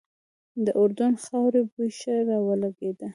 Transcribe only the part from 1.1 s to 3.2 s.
د خاورې بوی ښه را ولګېده.